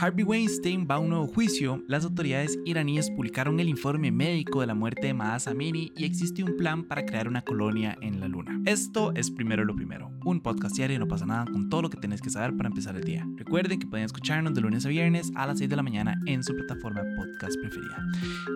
[0.00, 4.66] Harvey Weinstein va a un nuevo juicio, las autoridades iraníes publicaron el informe médico de
[4.66, 8.26] la muerte de Mahsa Amini y existe un plan para crear una colonia en la
[8.26, 8.62] luna.
[8.64, 11.98] Esto es primero lo primero, un podcast diario no pasa nada con todo lo que
[11.98, 13.28] tenés que saber para empezar el día.
[13.36, 16.42] Recuerden que pueden escucharnos de lunes a viernes a las 6 de la mañana en
[16.42, 18.02] su plataforma podcast preferida.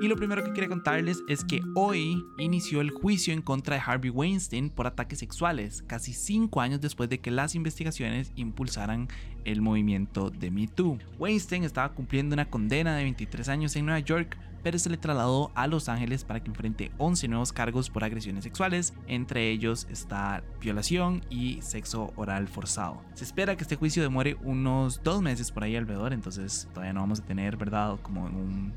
[0.00, 3.82] Y lo primero que quería contarles es que hoy inició el juicio en contra de
[3.84, 9.08] Harvey Weinstein por ataques sexuales, casi 5 años después de que las investigaciones impulsaran
[9.44, 10.98] el movimiento de Me Too.
[11.36, 15.66] Estaba cumpliendo una condena de 23 años en Nueva York, pero se le trasladó a
[15.66, 21.24] Los Ángeles para que enfrente 11 nuevos cargos por agresiones sexuales, entre ellos está violación
[21.30, 23.02] y sexo oral forzado.
[23.14, 27.00] Se espera que este juicio demore unos dos meses por ahí alrededor, entonces todavía no
[27.00, 27.98] vamos a tener, ¿verdad?
[28.02, 28.72] Como un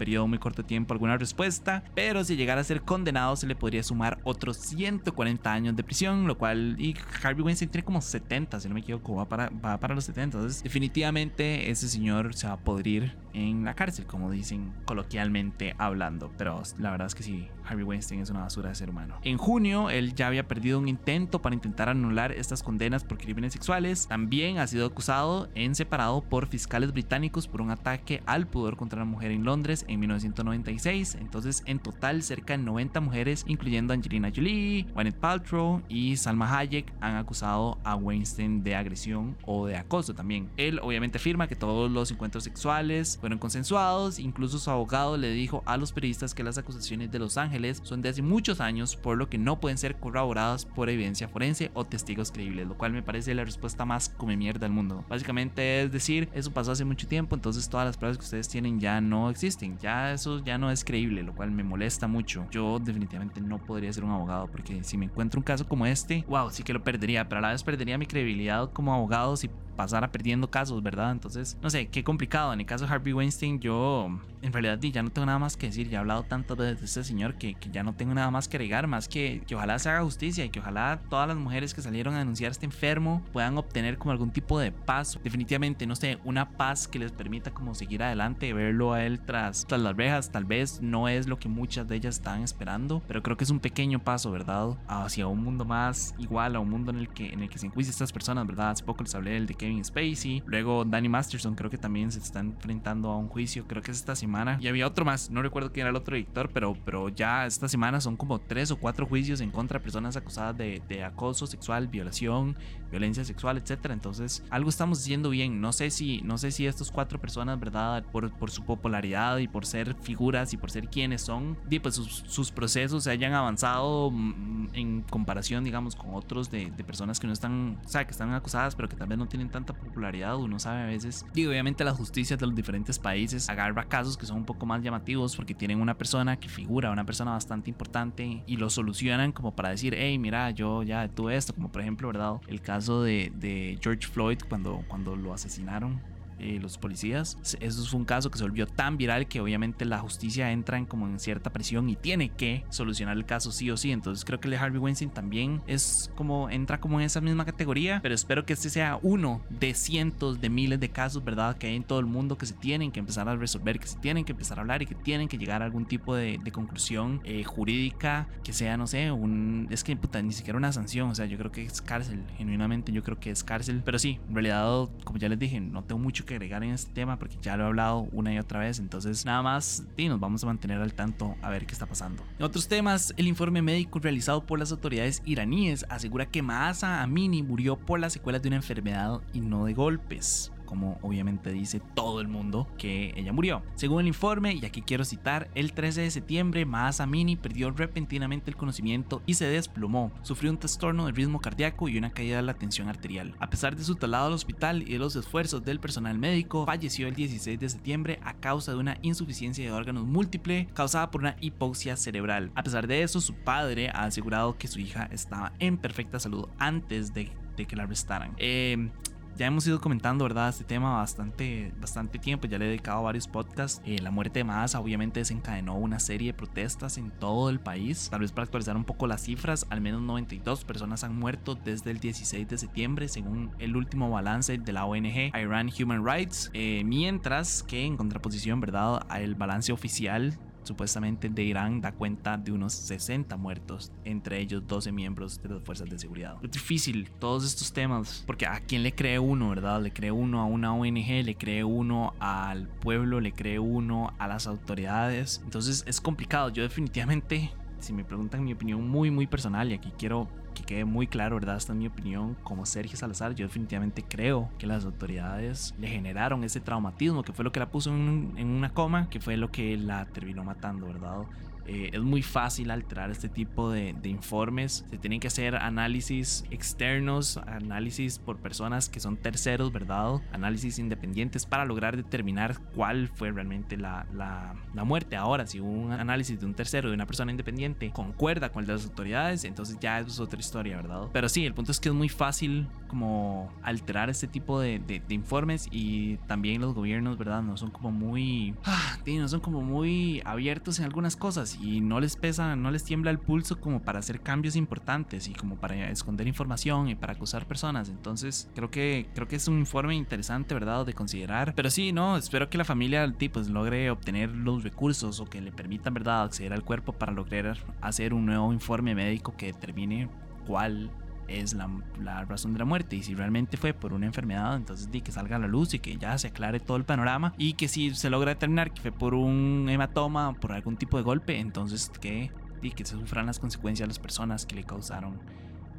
[0.00, 3.54] periodo muy corto de tiempo alguna respuesta, pero si llegara a ser condenado se le
[3.54, 8.60] podría sumar otros 140 años de prisión, lo cual y Harvey Weinstein tiene como 70,
[8.60, 12.46] si no me equivoco, va para, va para los 70, entonces definitivamente ese señor se
[12.46, 17.22] va a podrir en la cárcel, como dicen coloquialmente hablando, pero la verdad es que
[17.22, 19.16] sí, Harvey Weinstein es una basura de ser humano.
[19.22, 23.52] En junio, él ya había perdido un intento para intentar anular estas condenas por crímenes
[23.52, 24.08] sexuales.
[24.08, 29.02] También ha sido acusado en separado por fiscales británicos por un ataque al pudor contra
[29.02, 31.16] una mujer en Londres en 1996.
[31.20, 36.92] Entonces, en total, cerca de 90 mujeres, incluyendo Angelina Jolie, Gwyneth Paltrow y Salma Hayek,
[37.00, 40.48] han acusado a Weinstein de agresión o de acoso también.
[40.56, 45.62] Él obviamente afirma que todos los encuentros sexuales fueron consensuados, incluso su abogado le dijo
[45.66, 49.16] a los periodistas que las acusaciones de Los Ángeles son de hace muchos años, por
[49.16, 53.02] lo que no pueden ser corroboradas por evidencia forense o testigos creíbles, lo cual me
[53.02, 55.04] parece la respuesta más come mierda del mundo.
[55.08, 58.80] Básicamente es decir, eso pasó hace mucho tiempo, entonces todas las pruebas que ustedes tienen
[58.80, 62.46] ya no existen, ya eso ya no es creíble, lo cual me molesta mucho.
[62.50, 66.24] Yo definitivamente no podría ser un abogado porque si me encuentro un caso como este,
[66.28, 69.50] wow, sí que lo perdería, pero a la vez perdería mi credibilidad como abogado si
[69.80, 71.10] pasara perdiendo casos, ¿verdad?
[71.10, 72.52] Entonces, no sé, qué complicado.
[72.52, 74.10] En el caso de Harvey Weinstein, yo
[74.42, 75.88] en realidad ya no tengo nada más que decir.
[75.88, 78.58] Ya he hablado tanto de este señor que, que ya no tengo nada más que
[78.58, 81.80] agregar, más que, que ojalá se haga justicia y que ojalá todas las mujeres que
[81.80, 85.18] salieron a denunciar este enfermo puedan obtener como algún tipo de paz.
[85.24, 89.66] Definitivamente, no sé, una paz que les permita como seguir adelante, verlo a él tras,
[89.66, 90.30] tras las rejas.
[90.30, 93.50] Tal vez no es lo que muchas de ellas estaban esperando, pero creo que es
[93.50, 94.76] un pequeño paso, ¿verdad?
[94.88, 97.66] Hacia un mundo más igual, a un mundo en el que, en el que se
[97.66, 98.70] enjuician estas personas, ¿verdad?
[98.70, 100.42] Hace poco les hablé del de Kevin Spacey.
[100.46, 103.98] Luego Danny Masterson creo que también se está enfrentando a un juicio, creo que es
[103.98, 104.58] esta semana.
[104.60, 107.68] Y había otro más, no recuerdo quién era el otro editor, pero, pero ya esta
[107.68, 111.46] semana son como tres o cuatro juicios en contra de personas acusadas de, de acoso
[111.46, 112.56] sexual, violación,
[112.90, 113.94] violencia sexual, etcétera.
[113.94, 115.60] Entonces, algo estamos haciendo bien.
[115.60, 118.04] No sé si, no sé si estas cuatro personas, ¿verdad?
[118.10, 122.24] Por, por su popularidad y por ser figuras y por ser quienes son, pues sus,
[122.26, 127.26] sus procesos se hayan avanzado mm, en comparación, digamos, con otros de, de, personas que
[127.26, 130.36] no están, o sea, que están acusadas, pero que tal vez no tienen tanta popularidad.
[130.36, 131.24] Uno sabe a veces.
[131.34, 134.82] Y obviamente las justicias de los diferentes países agarra casos que son un poco más
[134.82, 139.54] llamativos porque tienen una persona que figura, una persona bastante importante y lo solucionan como
[139.54, 142.40] para decir, hey, mira, yo ya tuve esto, como por ejemplo, ¿verdad?
[142.48, 146.00] El caso de, de George Floyd cuando, cuando lo asesinaron
[146.40, 147.38] eh, los policías.
[147.60, 150.86] Eso fue un caso que se volvió tan viral que obviamente la justicia entra en
[150.86, 153.92] como en cierta presión y tiene que solucionar el caso sí o sí.
[153.92, 157.44] Entonces creo que el de Harvey Weinstein también es como entra como en esa misma
[157.44, 161.56] categoría, pero espero que este sea uno de cientos de miles de casos, ¿verdad?
[161.56, 163.98] Que hay en todo el mundo que se tienen que empezar a resolver, que se
[163.98, 166.52] tienen que empezar a hablar y que tienen que llegar a algún tipo de, de
[166.52, 171.10] conclusión eh, jurídica que sea, no sé, un es que puta, ni siquiera una sanción,
[171.10, 174.18] o sea, yo creo que es cárcel, genuinamente yo creo que es cárcel, pero sí,
[174.28, 177.36] en realidad, como ya les dije, no tengo mucho que agregar en este tema porque
[177.42, 178.78] ya lo he hablado una y otra vez.
[178.78, 182.22] Entonces, nada más, y nos vamos a mantener al tanto a ver qué está pasando.
[182.38, 187.42] En otros temas, el informe médico realizado por las autoridades iraníes asegura que Mahsa Amini
[187.42, 192.20] murió por las secuelas de una enfermedad y no de golpes como obviamente dice todo
[192.20, 193.62] el mundo que ella murió.
[193.74, 198.52] Según el informe, y aquí quiero citar, el 13 de septiembre Mahsa Amini perdió repentinamente
[198.52, 200.12] el conocimiento y se desplomó.
[200.22, 203.34] Sufrió un trastorno del ritmo cardíaco y una caída de la tensión arterial.
[203.40, 207.08] A pesar de su traslado al hospital y de los esfuerzos del personal médico, falleció
[207.08, 211.36] el 16 de septiembre a causa de una insuficiencia de órganos múltiple causada por una
[211.40, 212.52] hipoxia cerebral.
[212.54, 216.46] A pesar de eso, su padre ha asegurado que su hija estaba en perfecta salud
[216.58, 218.34] antes de, de que la arrestaran.
[218.38, 218.90] Eh,
[219.36, 220.50] ya hemos ido comentando, ¿verdad?
[220.50, 223.80] Este tema bastante, bastante tiempo, ya le he dedicado varios podcasts.
[223.84, 228.08] Eh, la muerte de Massa obviamente desencadenó una serie de protestas en todo el país.
[228.10, 231.90] Tal vez para actualizar un poco las cifras, al menos 92 personas han muerto desde
[231.90, 236.50] el 16 de septiembre, según el último balance de la ONG Iran Human Rights.
[236.52, 239.06] Eh, mientras que en contraposición, ¿verdad?
[239.16, 240.38] El balance oficial
[240.70, 245.64] supuestamente de Irán da cuenta de unos 60 muertos, entre ellos 12 miembros de las
[245.64, 246.36] fuerzas de seguridad.
[246.44, 249.82] Es difícil todos estos temas, porque a quién le cree uno, ¿verdad?
[249.82, 254.28] Le cree uno a una ONG, le cree uno al pueblo, le cree uno a
[254.28, 255.40] las autoridades.
[255.42, 256.50] Entonces es complicado.
[256.50, 257.50] Yo definitivamente,
[257.80, 261.36] si me preguntan mi opinión muy, muy personal, y aquí quiero que quede muy claro,
[261.36, 261.56] ¿verdad?
[261.56, 263.34] Esta es mi opinión como Sergio Salazar.
[263.34, 267.70] Yo definitivamente creo que las autoridades le generaron ese traumatismo, que fue lo que la
[267.70, 271.26] puso en, en una coma, que fue lo que la terminó matando, ¿verdad?
[271.66, 274.84] Eh, es muy fácil alterar este tipo de, informes.
[274.90, 280.20] Se tienen que hacer análisis externos, análisis por personas que son terceros, ¿verdad?
[280.32, 285.16] Análisis independientes para lograr determinar cuál fue realmente la, la, la muerte.
[285.16, 288.72] Ahora, si un análisis de un tercero, de una persona independiente, concuerda con el de
[288.74, 291.08] las autoridades, entonces ya es otra historia, ¿verdad?
[291.12, 295.14] Pero sí, el punto es que es muy fácil como alterar este tipo de, de,
[295.14, 297.42] informes y también los gobiernos, ¿verdad?
[297.42, 298.54] No son como muy...
[298.64, 302.84] Ah, no son como muy abiertos en algunas cosas y no les pesa, no les
[302.84, 307.12] tiembla el pulso como para hacer cambios importantes y como para esconder información y para
[307.12, 307.90] acusar personas.
[307.90, 310.86] Entonces creo que creo que es un informe interesante, ¿verdad?
[310.86, 311.54] De considerar.
[311.54, 315.26] Pero sí, no, espero que la familia del tipo pues, logre obtener los recursos o
[315.26, 316.24] que le permitan, ¿verdad?
[316.24, 320.08] Acceder al cuerpo para lograr hacer un nuevo informe médico que determine
[320.46, 320.90] cuál
[321.38, 321.70] es la,
[322.02, 322.96] la, razón de la muerte.
[322.96, 325.78] Y si realmente fue por una enfermedad, entonces di que salga a la luz y
[325.78, 327.34] que ya se aclare todo el panorama.
[327.38, 331.02] Y que si se logra determinar que fue por un hematoma, por algún tipo de
[331.02, 332.30] golpe, entonces que,
[332.60, 335.18] di que se sufran las consecuencias las personas que le causaron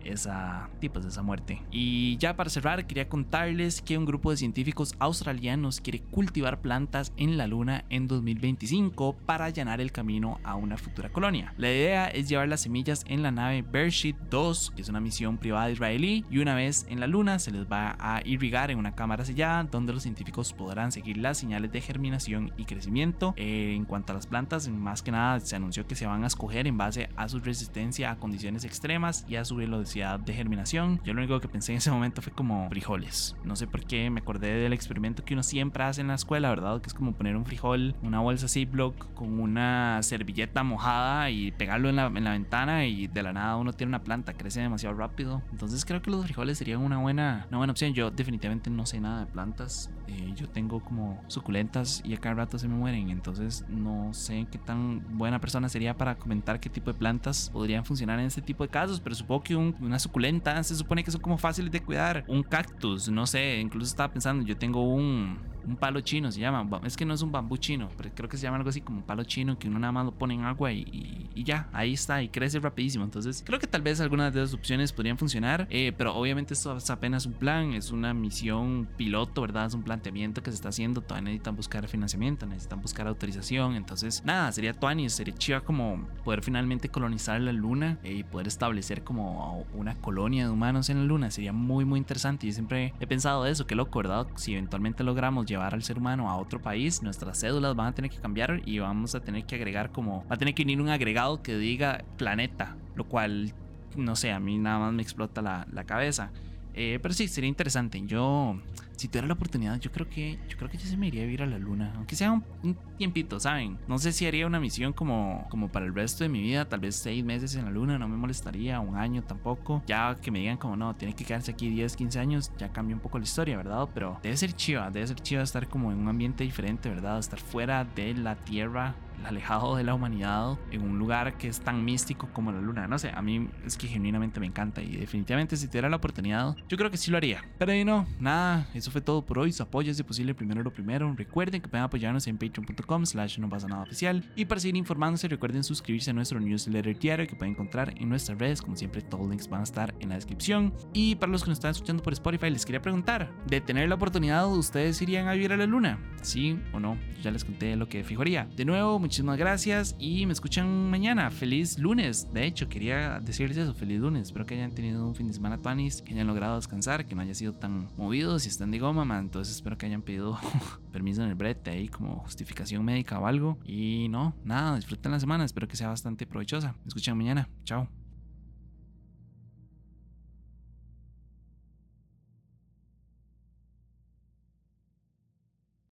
[0.06, 1.62] esa, de esa muerte.
[1.72, 7.14] Y ya para cerrar, quería contarles que un grupo de científicos australianos quiere cultivar plantas
[7.18, 11.54] en la Luna en 2025 para allanar el camino a una futura colonia.
[11.58, 15.38] La idea es llevar las semillas en la nave Beresheet 2, que es una misión
[15.38, 18.96] privada israelí, y una vez en la Luna se les va a irrigar en una
[18.96, 23.34] cámara sellada donde los científicos podrán seguir las señales de germinación y crecimiento.
[23.38, 26.28] Eh, en cuanto a las plantas, más que nada se anunció que se van a
[26.28, 31.02] escoger en base a su resistencia a condiciones extremas y a su velocidad de germinación.
[31.04, 33.36] Yo lo único que pensé en ese momento fue como frijoles.
[33.44, 36.50] No sé por qué me acordé del experimento que uno siempre hace en la escuela,
[36.50, 36.82] ¿verdad?
[36.82, 41.90] Que es como poner un frijol, una bolsa Ziploc con una servilleta mojada y pegarlo
[41.90, 44.96] en la, en la ventana y de la nada uno tiene una planta, crece demasiado
[44.96, 45.42] rápido.
[45.52, 47.94] Entonces creo que los frijoles serían una buena, una opción.
[47.94, 49.92] Yo definitivamente no sé nada de plantas.
[50.08, 53.10] Eh, yo tengo como suculentas y a cada rato se me mueren.
[53.10, 57.86] Entonces no sé qué tan buena persona sería para comentar qué tipo de plantas podrían
[57.86, 59.00] funcionar en este tipo de casos.
[59.00, 62.24] Pero supongo que un, una suculenta se supone que son como fáciles de cuidar.
[62.28, 66.68] Un cactus, no sé, incluso estaba pensando, yo tengo un un palo chino se llama.
[66.84, 69.00] Es que no es un bambú chino, pero creo que se llama algo así como
[69.00, 71.94] un palo chino que uno nada más lo pone en agua y, y, ya, ahí
[71.94, 73.04] está y crece rapidísimo.
[73.04, 76.78] Entonces creo que tal vez algunas de esas opciones podrían funcionar, eh, pero obviamente esto
[76.78, 79.66] es apenas un plan, es una misión piloto, ¿verdad?
[79.66, 81.02] Es un planteamiento que se está haciendo.
[81.02, 83.76] Todavía necesitan buscar financiamiento, necesitan buscar autorización.
[83.76, 88.48] Entonces, nada, sería Tuani, sería chiva como poder finalmente colonizar la luna eh, y poder
[88.48, 91.32] establecer como una colonia de humanos en la luna.
[91.32, 92.48] Sería muy, muy interesante.
[92.48, 94.28] Yo siempre he pensado eso, qué loco, ¿verdad?
[94.36, 98.10] Si eventualmente logramos llevar al ser humano a otro país, nuestras cédulas van a tener
[98.10, 100.90] que cambiar y vamos a tener que agregar como, va a tener que venir un
[100.90, 103.54] agregado que diga planeta, lo cual,
[103.96, 106.32] no sé, a mí nada más me explota la, la cabeza.
[106.74, 108.02] Eh, pero sí, sería interesante.
[108.06, 108.58] Yo,
[109.02, 111.26] si tuviera la oportunidad, yo creo que yo creo que yo se me iría a
[111.26, 113.80] vivir a la luna, aunque sea un, tiempito, ¿saben?
[113.88, 116.82] No sé si haría una misión como, como para el resto de mi vida, tal
[116.82, 119.82] vez seis meses en la luna, no me molestaría, un año tampoco.
[119.88, 122.96] Ya que me digan como no, tiene que quedarse aquí 10, 15 años, ya cambia
[122.96, 123.90] un poco la historia, ¿verdad?
[123.92, 127.18] Pero debe ser chiva, debe ser chiva estar como en un ambiente diferente, ¿verdad?
[127.18, 128.94] Estar fuera de la Tierra
[129.26, 132.88] alejado de la humanidad, en un lugar que es tan místico como la luna.
[132.88, 136.56] No sé, a mí es que genuinamente me encanta y definitivamente si tuviera la oportunidad,
[136.68, 137.44] yo creo que sí lo haría.
[137.58, 139.52] Pero ahí no, nada, eso fue todo por hoy.
[139.52, 141.14] Su apoyo es de posible primero lo primero.
[141.16, 144.24] Recuerden que pueden apoyarnos en patreon.com slash no pasa nada oficial.
[144.36, 148.38] Y para seguir informándose, recuerden suscribirse a nuestro newsletter diario que pueden encontrar en nuestras
[148.38, 148.62] redes.
[148.62, 150.74] Como siempre, todos los links van a estar en la descripción.
[150.94, 153.96] Y para los que nos están escuchando por Spotify, les quería preguntar, de tener la
[153.96, 156.00] oportunidad, ¿ustedes irían a vivir a la luna?
[156.22, 156.98] ¿Sí o no?
[157.22, 158.46] Ya les conté lo que fijaría.
[158.56, 161.30] De nuevo, muchísimas gracias y me escuchan mañana.
[161.32, 162.32] Feliz lunes.
[162.32, 163.74] De hecho, quería decirles eso.
[163.74, 164.28] Feliz lunes.
[164.28, 167.22] Espero que hayan tenido un fin de semana panis, que hayan logrado descansar, que no
[167.22, 168.44] haya sido tan movidos.
[168.44, 170.40] Si están de goma, man, entonces espero que hayan pedido
[170.94, 173.58] permiso en el brete ahí como justificación médica o algo.
[173.66, 175.44] Y no, nada, disfruten la semana.
[175.44, 176.78] Espero que sea bastante provechosa.
[176.86, 177.50] Me escuchan mañana.
[177.66, 177.90] Chao.